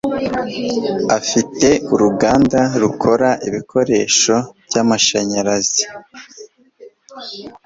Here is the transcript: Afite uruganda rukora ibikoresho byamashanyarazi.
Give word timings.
Afite 1.17 1.67
uruganda 1.93 2.59
rukora 2.81 3.29
ibikoresho 3.47 4.35
byamashanyarazi. 4.67 5.83